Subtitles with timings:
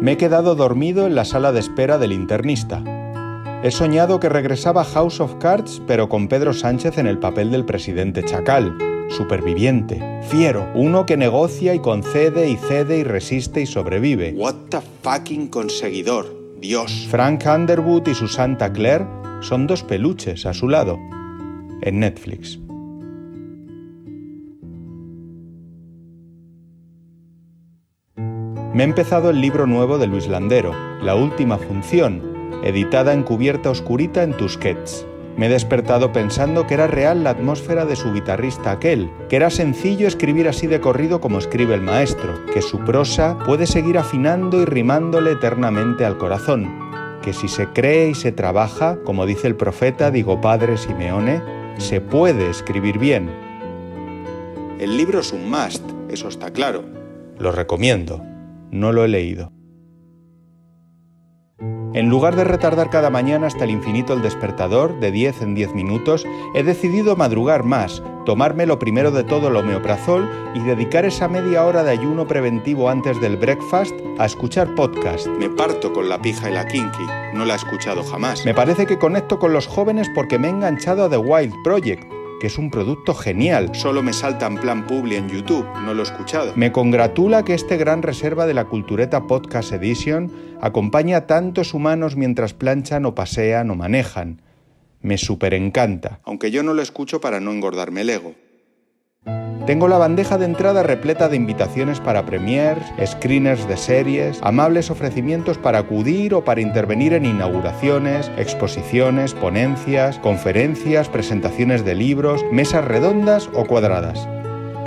[0.00, 2.84] Me he quedado dormido en la sala de espera del internista.
[3.64, 7.64] He soñado que regresaba House of Cards, pero con Pedro Sánchez en el papel del
[7.64, 8.78] presidente Chacal,
[9.10, 14.34] superviviente, fiero, uno que negocia y concede y cede y resiste y sobrevive.
[14.36, 16.26] What the fucking conseguidor,
[16.60, 17.08] Dios.
[17.10, 19.06] Frank Underwood y su Santa Claire
[19.40, 20.96] son dos peluches a su lado,
[21.82, 22.60] en Netflix.
[28.78, 32.22] Me he empezado el libro nuevo de Luis Landero, La Última Función,
[32.62, 35.04] editada en cubierta oscurita en Tusquets.
[35.36, 39.50] Me he despertado pensando que era real la atmósfera de su guitarrista aquel, que era
[39.50, 44.62] sencillo escribir así de corrido como escribe el maestro, que su prosa puede seguir afinando
[44.62, 46.70] y rimándole eternamente al corazón,
[47.20, 51.42] que si se cree y se trabaja, como dice el profeta digo Padre Simeone,
[51.78, 53.28] se puede escribir bien.
[54.78, 56.84] El libro es un must, eso está claro.
[57.40, 58.22] Lo recomiendo.
[58.70, 59.52] No lo he leído.
[61.94, 65.74] En lugar de retardar cada mañana hasta el infinito el despertador, de 10 en 10
[65.74, 71.28] minutos, he decidido madrugar más, tomarme lo primero de todo el homeoprazol y dedicar esa
[71.28, 75.26] media hora de ayuno preventivo antes del breakfast a escuchar podcast.
[75.28, 78.44] Me parto con la pija y la kinky, no la he escuchado jamás.
[78.44, 82.04] Me parece que conecto con los jóvenes porque me he enganchado a The Wild Project,
[82.40, 83.74] que es un producto genial.
[83.74, 86.52] Solo me salta en plan publi en YouTube, no lo he escuchado.
[86.56, 92.16] Me congratula que este gran reserva de la Cultureta Podcast Edition acompañe a tantos humanos
[92.16, 94.42] mientras planchan o pasean o manejan.
[95.00, 96.20] Me super encanta.
[96.24, 98.34] Aunque yo no lo escucho para no engordarme el ego.
[99.66, 105.58] Tengo la bandeja de entrada repleta de invitaciones para premiers, screeners de series, amables ofrecimientos
[105.58, 113.50] para acudir o para intervenir en inauguraciones, exposiciones, ponencias, conferencias, presentaciones de libros, mesas redondas
[113.52, 114.26] o cuadradas.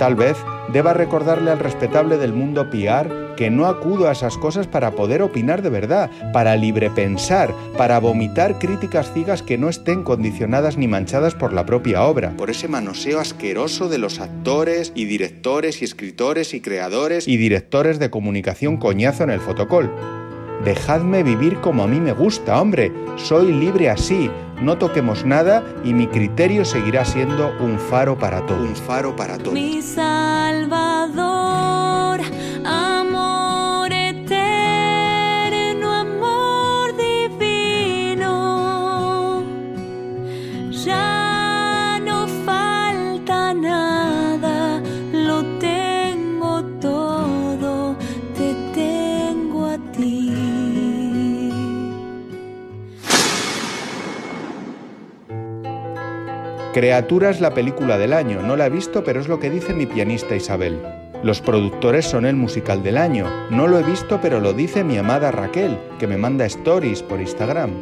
[0.02, 0.36] Tal vez
[0.72, 5.22] deba recordarle al respetable del mundo PR que no acudo a esas cosas para poder
[5.22, 11.36] opinar de verdad, para librepensar, para vomitar críticas ciegas que no estén condicionadas ni manchadas
[11.36, 12.36] por la propia obra.
[12.36, 18.00] Por ese manoseo asqueroso de los actores y directores y escritores y creadores y directores
[18.00, 19.88] de comunicación coñazo en el fotocol.
[20.64, 22.92] Dejadme vivir como a mí me gusta, hombre.
[23.16, 24.30] Soy libre así.
[24.60, 28.68] No toquemos nada y mi criterio seguirá siendo un faro para todos.
[28.68, 29.54] Un faro para todos.
[56.72, 59.74] Criatura es la película del año, no la he visto, pero es lo que dice
[59.74, 60.80] mi pianista Isabel.
[61.22, 64.96] Los productores son el musical del año, no lo he visto, pero lo dice mi
[64.96, 67.72] amada Raquel, que me manda stories por Instagram.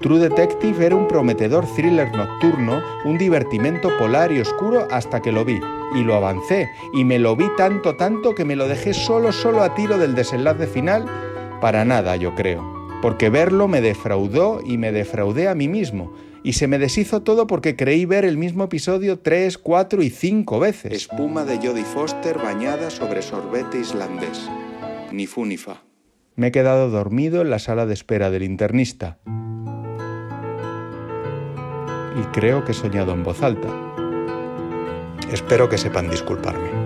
[0.00, 5.44] True Detective era un prometedor thriller nocturno, un divertimento polar y oscuro hasta que lo
[5.44, 5.60] vi.
[5.94, 9.62] Y lo avancé, y me lo vi tanto, tanto que me lo dejé solo, solo
[9.62, 11.06] a tiro del desenlace final,
[11.60, 12.81] para nada, yo creo.
[13.02, 16.14] Porque verlo me defraudó y me defraudé a mí mismo.
[16.44, 20.60] Y se me deshizo todo porque creí ver el mismo episodio tres, cuatro y cinco
[20.60, 20.92] veces.
[20.92, 24.48] Espuma de Jodie Foster bañada sobre sorbete islandés.
[25.10, 25.82] Ni fu ni fa.
[26.36, 29.18] Me he quedado dormido en la sala de espera del internista.
[32.16, 33.68] Y creo que he soñado en voz alta.
[35.32, 36.81] Espero que sepan disculparme.